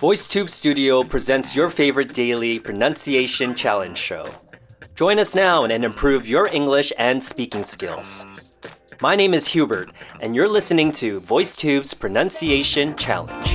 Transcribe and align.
VoiceTube 0.00 0.50
Studio 0.50 1.04
presents 1.04 1.54
your 1.54 1.70
favorite 1.70 2.12
daily 2.12 2.58
pronunciation 2.58 3.54
challenge 3.54 3.96
show. 3.96 4.26
Join 4.96 5.20
us 5.20 5.36
now 5.36 5.62
and 5.62 5.84
improve 5.84 6.26
your 6.26 6.48
English 6.48 6.92
and 6.98 7.22
speaking 7.22 7.62
skills. 7.62 8.26
My 9.00 9.14
name 9.14 9.34
is 9.34 9.46
Hubert, 9.46 9.92
and 10.20 10.34
you're 10.34 10.48
listening 10.48 10.90
to 10.92 11.20
VoiceTube's 11.20 11.94
Pronunciation 11.94 12.96
Challenge. 12.96 13.46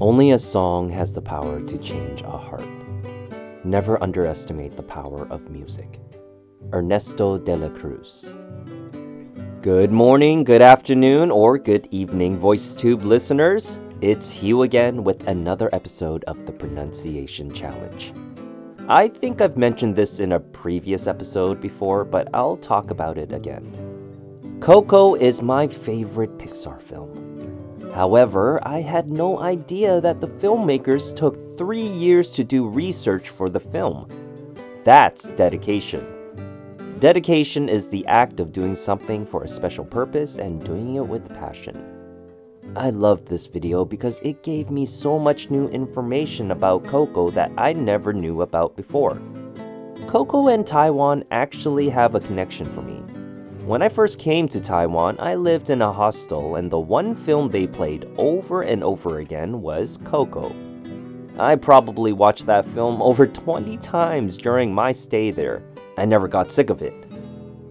Only 0.00 0.32
a 0.32 0.38
song 0.40 0.90
has 0.90 1.14
the 1.14 1.22
power 1.22 1.60
to 1.60 1.78
change 1.78 2.22
a 2.22 2.36
heart. 2.36 2.64
Never 3.68 4.02
underestimate 4.02 4.78
the 4.78 4.82
power 4.82 5.28
of 5.28 5.50
music. 5.50 6.00
Ernesto 6.72 7.36
de 7.36 7.54
la 7.54 7.68
Cruz. 7.68 8.34
Good 9.60 9.92
morning, 9.92 10.42
good 10.42 10.62
afternoon, 10.62 11.30
or 11.30 11.58
good 11.58 11.86
evening, 11.90 12.40
VoiceTube 12.40 13.02
listeners. 13.02 13.78
It's 14.00 14.30
Hugh 14.32 14.62
again 14.62 15.04
with 15.04 15.28
another 15.28 15.68
episode 15.74 16.24
of 16.24 16.46
the 16.46 16.52
Pronunciation 16.52 17.52
Challenge. 17.52 18.14
I 18.88 19.06
think 19.06 19.42
I've 19.42 19.58
mentioned 19.58 19.94
this 19.94 20.18
in 20.18 20.32
a 20.32 20.40
previous 20.40 21.06
episode 21.06 21.60
before, 21.60 22.06
but 22.06 22.30
I'll 22.32 22.56
talk 22.56 22.90
about 22.90 23.18
it 23.18 23.34
again. 23.34 23.70
Coco 24.60 25.14
is 25.14 25.42
my 25.42 25.66
favorite 25.66 26.38
Pixar 26.38 26.80
film. 26.80 27.76
However, 27.94 28.60
I 28.66 28.80
had 28.80 29.08
no 29.08 29.40
idea 29.40 30.00
that 30.00 30.20
the 30.20 30.28
filmmakers 30.28 31.14
took 31.14 31.36
three 31.56 31.86
years 31.86 32.30
to 32.32 32.44
do 32.44 32.68
research 32.68 33.28
for 33.30 33.48
the 33.48 33.60
film. 33.60 34.08
That's 34.84 35.30
dedication. 35.32 36.06
Dedication 37.00 37.68
is 37.68 37.88
the 37.88 38.06
act 38.06 38.40
of 38.40 38.52
doing 38.52 38.74
something 38.74 39.24
for 39.24 39.44
a 39.44 39.48
special 39.48 39.84
purpose 39.84 40.38
and 40.38 40.64
doing 40.64 40.96
it 40.96 41.06
with 41.06 41.32
passion. 41.34 41.98
I 42.76 42.90
loved 42.90 43.26
this 43.26 43.46
video 43.46 43.84
because 43.84 44.20
it 44.22 44.42
gave 44.42 44.70
me 44.70 44.84
so 44.84 45.18
much 45.18 45.50
new 45.50 45.68
information 45.68 46.50
about 46.50 46.84
Coco 46.84 47.30
that 47.30 47.50
I 47.56 47.72
never 47.72 48.12
knew 48.12 48.42
about 48.42 48.76
before. 48.76 49.20
Coco 50.06 50.48
and 50.48 50.66
Taiwan 50.66 51.24
actually 51.30 51.88
have 51.88 52.14
a 52.14 52.20
connection 52.20 52.66
for 52.66 52.82
me. 52.82 53.02
When 53.68 53.82
I 53.82 53.90
first 53.90 54.18
came 54.18 54.48
to 54.48 54.62
Taiwan, 54.62 55.16
I 55.18 55.34
lived 55.34 55.68
in 55.68 55.82
a 55.82 55.92
hostel, 55.92 56.56
and 56.56 56.70
the 56.70 56.78
one 56.78 57.14
film 57.14 57.50
they 57.50 57.66
played 57.66 58.08
over 58.16 58.62
and 58.62 58.82
over 58.82 59.18
again 59.18 59.60
was 59.60 59.98
Coco. 60.04 60.56
I 61.38 61.54
probably 61.54 62.14
watched 62.14 62.46
that 62.46 62.64
film 62.64 63.02
over 63.08 63.26
20 63.26 63.76
times 63.76 64.38
during 64.38 64.72
my 64.72 64.92
stay 64.92 65.30
there. 65.30 65.62
I 65.98 66.06
never 66.06 66.28
got 66.28 66.50
sick 66.50 66.70
of 66.70 66.80
it. 66.80 66.94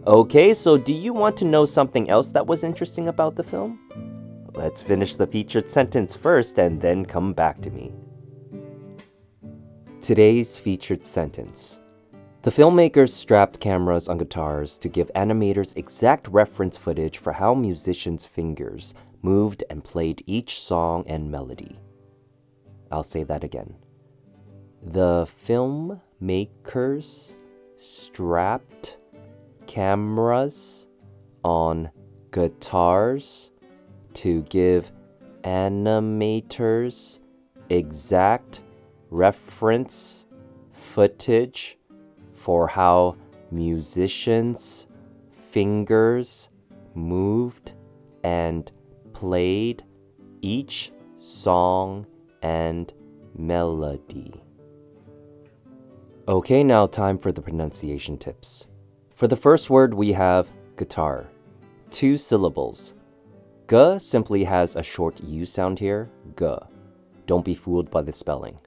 Okay, 0.05 0.53
so 0.53 0.77
do 0.77 0.93
you 0.93 1.13
want 1.13 1.35
to 1.37 1.45
know 1.45 1.65
something 1.65 2.11
else 2.11 2.27
that 2.29 2.45
was 2.45 2.63
interesting 2.63 3.07
about 3.07 3.33
the 3.33 3.43
film? 3.43 3.79
Let's 4.53 4.83
finish 4.83 5.15
the 5.15 5.25
featured 5.25 5.67
sentence 5.67 6.15
first 6.15 6.59
and 6.59 6.79
then 6.79 7.07
come 7.07 7.33
back 7.33 7.59
to 7.61 7.71
me. 7.71 7.91
Today's 9.99 10.59
featured 10.59 11.03
sentence 11.03 11.79
the 12.43 12.51
filmmakers 12.51 13.09
strapped 13.09 13.59
cameras 13.59 14.07
on 14.07 14.17
guitars 14.17 14.77
to 14.77 14.89
give 14.89 15.11
animators 15.13 15.75
exact 15.75 16.27
reference 16.27 16.77
footage 16.77 17.17
for 17.17 17.33
how 17.33 17.53
musicians' 17.53 18.25
fingers 18.25 18.93
moved 19.21 19.63
and 19.69 19.83
played 19.83 20.23
each 20.25 20.59
song 20.59 21.03
and 21.07 21.31
melody. 21.31 21.79
I'll 22.91 23.03
say 23.03 23.23
that 23.23 23.43
again. 23.43 23.75
The 24.83 25.25
filmmakers 25.47 27.33
strapped 27.75 28.97
cameras 29.65 30.87
on 31.43 31.89
guitars 32.31 33.51
to 34.13 34.43
give 34.43 34.91
animators 35.43 37.19
exact 37.69 38.61
reference 39.09 40.25
footage 40.71 41.77
for 42.47 42.65
how 42.65 43.13
musicians' 43.51 44.87
fingers 45.51 46.47
moved 46.95 47.73
and 48.23 48.71
played 49.11 49.83
each 50.41 50.93
song 51.17 52.07
and 52.41 52.93
melody. 53.37 54.33
Okay, 56.29 56.63
now 56.63 56.87
time 56.87 57.17
for 57.17 57.33
the 57.33 57.41
pronunciation 57.41 58.17
tips. 58.17 58.67
For 59.17 59.27
the 59.27 59.35
first 59.35 59.69
word, 59.69 59.93
we 59.93 60.13
have 60.13 60.49
guitar, 60.77 61.27
two 61.91 62.15
syllables. 62.15 62.93
G 63.69 63.99
simply 63.99 64.45
has 64.45 64.77
a 64.77 64.83
short 64.83 65.19
U 65.19 65.45
sound 65.45 65.79
here, 65.79 66.09
G. 66.39 66.45
Don't 67.25 67.43
be 67.43 67.55
fooled 67.55 67.91
by 67.91 68.03
the 68.03 68.13
spelling. 68.13 68.57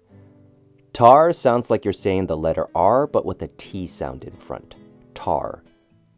Tar 1.00 1.32
sounds 1.32 1.70
like 1.70 1.86
you're 1.86 1.94
saying 1.94 2.26
the 2.26 2.36
letter 2.36 2.68
R 2.74 3.06
but 3.06 3.24
with 3.24 3.40
a 3.40 3.48
T 3.56 3.86
sound 3.86 4.22
in 4.22 4.34
front. 4.34 4.74
Tar. 5.14 5.62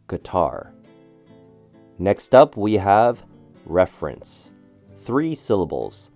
Guitar. 0.09 0.75
Next 2.01 2.35
up, 2.35 2.57
we 2.57 2.75
have 2.75 3.25
reference. 3.65 4.51
Three 4.97 5.37
syllables. 5.37 6.11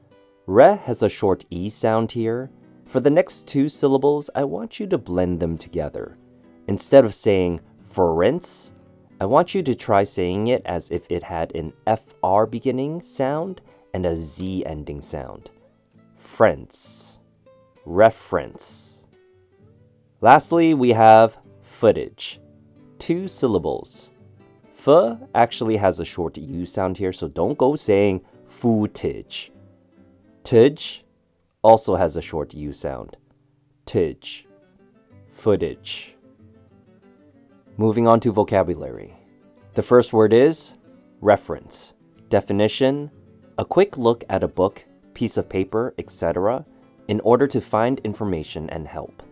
Re 0.48 0.76
has 0.78 1.04
a 1.04 1.08
short 1.08 1.44
E 1.48 1.68
sound 1.68 2.10
here. 2.10 2.50
For 2.86 2.98
the 2.98 3.08
next 3.08 3.46
two 3.46 3.68
syllables, 3.68 4.30
I 4.34 4.42
want 4.42 4.80
you 4.80 4.88
to 4.88 4.98
blend 4.98 5.38
them 5.38 5.56
together. 5.56 6.18
Instead 6.66 7.04
of 7.04 7.14
saying 7.14 7.60
ference, 7.94 8.72
I 9.20 9.26
want 9.26 9.54
you 9.54 9.62
to 9.62 9.76
try 9.76 10.02
saying 10.02 10.48
it 10.48 10.62
as 10.64 10.90
if 10.90 11.06
it 11.08 11.22
had 11.22 11.54
an 11.54 11.72
FR 11.86 12.46
beginning 12.46 13.02
sound 13.02 13.60
and 13.94 14.04
a 14.04 14.16
Z 14.16 14.66
ending 14.66 15.02
sound. 15.02 15.52
Friends 16.18 17.16
reference. 17.86 19.04
Lastly, 20.20 20.74
we 20.74 20.90
have 20.90 21.38
footage. 21.62 22.40
Two 22.98 23.28
syllables. 23.28 24.10
F 24.86 25.18
actually 25.34 25.76
has 25.76 26.00
a 26.00 26.04
short 26.04 26.36
U 26.36 26.66
sound 26.66 26.98
here, 26.98 27.12
so 27.12 27.28
don't 27.28 27.56
go 27.56 27.76
saying 27.76 28.22
footage. 28.46 29.52
Tidge 30.44 31.04
also 31.62 31.96
has 31.96 32.16
a 32.16 32.22
short 32.22 32.54
U 32.54 32.72
sound. 32.72 33.16
Tidge. 33.84 34.46
Footage. 35.32 36.16
Moving 37.76 38.06
on 38.08 38.20
to 38.20 38.32
vocabulary. 38.32 39.14
The 39.74 39.82
first 39.82 40.12
word 40.12 40.32
is 40.32 40.74
reference. 41.20 41.94
Definition 42.30 43.10
a 43.58 43.64
quick 43.64 43.96
look 43.96 44.22
at 44.28 44.42
a 44.42 44.48
book, 44.48 44.84
piece 45.14 45.36
of 45.36 45.48
paper, 45.48 45.94
etc 45.98 46.64
in 47.08 47.20
order 47.20 47.46
to 47.46 47.60
find 47.60 48.00
information 48.00 48.68
and 48.70 48.86
help. 48.88 49.22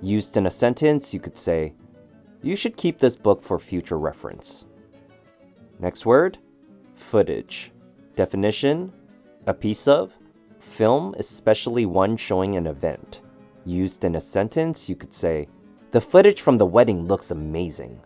Used 0.00 0.36
in 0.36 0.46
a 0.46 0.50
sentence, 0.50 1.12
you 1.12 1.20
could 1.20 1.36
say, 1.36 1.74
You 2.42 2.56
should 2.56 2.76
keep 2.76 2.98
this 2.98 3.16
book 3.16 3.42
for 3.42 3.58
future 3.58 3.98
reference. 3.98 4.64
Next 5.78 6.06
word 6.06 6.38
footage. 6.94 7.72
Definition 8.16 8.92
a 9.46 9.54
piece 9.54 9.88
of 9.88 10.18
film, 10.58 11.14
especially 11.18 11.86
one 11.86 12.16
showing 12.16 12.56
an 12.56 12.66
event. 12.66 13.22
Used 13.64 14.04
in 14.04 14.14
a 14.14 14.20
sentence, 14.20 14.88
you 14.88 14.96
could 14.96 15.14
say, 15.14 15.48
The 15.90 16.00
footage 16.00 16.42
from 16.42 16.58
the 16.58 16.66
wedding 16.66 17.06
looks 17.06 17.30
amazing. 17.30 18.00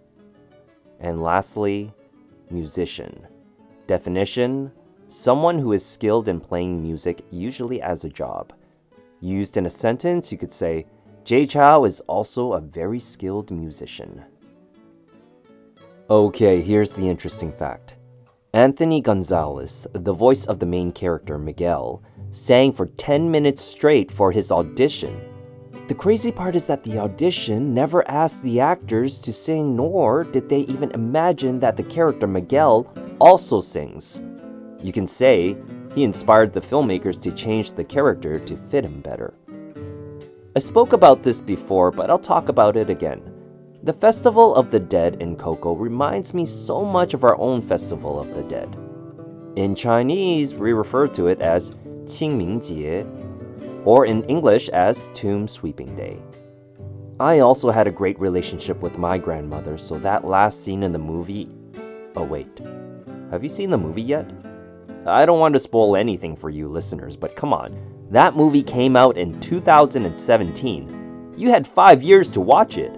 And 1.00 1.22
lastly, 1.22 1.92
musician. 2.50 3.26
Definition 3.86 4.72
someone 5.09 5.59
who 5.59 5.72
is 5.72 5.84
skilled 5.84 6.28
in 6.28 6.41
playing 6.41 6.82
music, 6.82 7.25
usually 7.31 7.81
as 7.81 8.04
a 8.04 8.09
job. 8.09 8.53
Used 9.25 9.57
in 9.57 9.65
a 9.65 9.71
sentence, 9.71 10.31
you 10.31 10.37
could 10.37 10.53
say, 10.53 10.85
Jay 11.25 11.47
Chou 11.47 11.87
is 11.87 12.01
also 12.01 12.53
a 12.53 12.61
very 12.61 13.01
skilled 13.01 13.51
musician. 13.51 14.22
Okay, 16.10 16.60
here's 16.60 16.95
the 16.95 17.09
interesting 17.09 17.51
fact. 17.51 17.97
Anthony 18.53 19.01
Gonzalez, 19.01 19.87
the 19.95 20.13
voice 20.13 20.45
of 20.45 20.59
the 20.59 20.66
main 20.66 20.93
character 20.93 21.39
Miguel, 21.39 22.03
sang 22.33 22.71
for 22.71 22.84
10 22.84 23.31
minutes 23.31 23.63
straight 23.63 24.10
for 24.10 24.31
his 24.31 24.53
audition. 24.53 25.19
The 25.89 25.95
crazy 25.95 26.31
part 26.31 26.54
is 26.54 26.66
that 26.66 26.84
the 26.84 26.98
audition 26.98 27.72
never 27.72 28.07
asked 28.07 28.43
the 28.43 28.60
actors 28.60 29.21
to 29.21 29.33
sing, 29.33 29.75
nor 29.75 30.25
did 30.25 30.51
they 30.51 30.60
even 30.60 30.91
imagine 30.91 31.60
that 31.60 31.78
the 31.78 31.83
character 31.84 32.27
Miguel 32.27 32.93
also 33.22 33.63
sings. 33.63 34.21
You 34.83 34.93
can 34.93 35.07
say 35.07 35.57
he 35.95 36.05
inspired 36.05 36.53
the 36.53 36.61
filmmakers 36.61 37.21
to 37.23 37.31
change 37.31 37.73
the 37.73 37.85
character 37.85 38.39
to 38.39 38.57
fit 38.57 38.85
him 38.85 39.01
better. 39.01 39.35
I 40.57 40.59
spoke 40.59 40.93
about 40.93 41.23
this 41.23 41.41
before, 41.41 41.91
but 41.91 42.11
I'll 42.11 42.19
talk 42.19 42.49
about 42.49 42.77
it 42.77 42.91
again. 42.91 43.33
The 43.83 43.93
Festival 43.93 44.55
of 44.55 44.71
the 44.71 44.81
Dead 44.81 45.21
in 45.21 45.37
Coco 45.37 45.75
reminds 45.75 46.33
me 46.33 46.47
so 46.47 46.85
much 46.85 47.13
of 47.13 47.23
our 47.23 47.39
own 47.39 47.61
Festival 47.61 48.19
of 48.19 48.35
the 48.35 48.43
Dead. 48.45 48.77
In 49.57 49.75
Chinese, 49.75 50.55
we 50.55 50.73
refer 50.73 51.07
to 51.09 51.29
it 51.29 51.41
as 51.41 51.71
Qingmingjie, 52.05 53.07
or 53.85 54.07
in 54.07 54.25
English 54.25 54.69
as 54.71 55.11
Tomb 55.13 55.47
Sweeping 55.47 55.95
Day. 55.95 56.23
I 57.21 57.41
also 57.41 57.71
had 57.71 57.87
a 57.87 57.93
great 57.93 58.19
relationship 58.19 58.81
with 58.81 58.99
my 58.99 59.19
grandmother, 59.19 59.79
so 59.79 59.99
that 59.99 60.25
last 60.25 60.65
scene 60.65 60.83
in 60.83 60.93
the 60.93 60.99
movie. 60.99 61.49
Oh, 62.17 62.25
wait. 62.25 62.61
Have 63.31 63.43
you 63.43 63.49
seen 63.49 63.71
the 63.71 63.79
movie 63.79 64.03
yet? 64.03 64.29
I 65.06 65.27
don't 65.27 65.39
want 65.39 65.53
to 65.54 65.60
spoil 65.60 65.97
anything 65.97 66.34
for 66.36 66.51
you 66.51 66.68
listeners, 66.68 67.16
but 67.16 67.36
come 67.36 67.53
on. 67.53 67.77
That 68.10 68.36
movie 68.36 68.62
came 68.62 68.97
out 68.97 69.16
in 69.16 69.39
2017. 69.41 71.34
You 71.36 71.51
had 71.51 71.66
five 71.66 72.03
years 72.03 72.30
to 72.30 72.41
watch 72.41 72.78
it. 72.78 72.97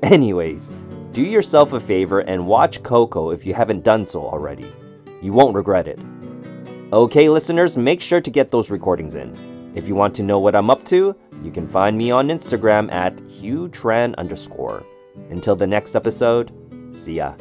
Anyways, 0.02 0.70
do 1.12 1.22
yourself 1.22 1.72
a 1.72 1.80
favor 1.80 2.20
and 2.20 2.46
watch 2.46 2.82
Coco 2.82 3.30
if 3.30 3.46
you 3.46 3.54
haven't 3.54 3.84
done 3.84 4.06
so 4.06 4.22
already. 4.26 4.66
You 5.20 5.32
won't 5.32 5.54
regret 5.54 5.86
it. 5.86 6.00
Okay, 6.92 7.28
listeners, 7.28 7.76
make 7.76 8.00
sure 8.00 8.20
to 8.20 8.30
get 8.30 8.50
those 8.50 8.70
recordings 8.70 9.14
in. 9.14 9.32
If 9.74 9.88
you 9.88 9.94
want 9.94 10.14
to 10.16 10.22
know 10.22 10.38
what 10.38 10.56
I'm 10.56 10.68
up 10.68 10.84
to, 10.86 11.14
you 11.42 11.50
can 11.50 11.68
find 11.68 11.96
me 11.96 12.10
on 12.10 12.28
Instagram 12.28 12.92
at 12.92 13.16
HughTran 13.16 14.14
underscore. 14.16 14.84
Until 15.30 15.56
the 15.56 15.66
next 15.66 15.94
episode, 15.94 16.52
see 16.90 17.14
ya. 17.14 17.34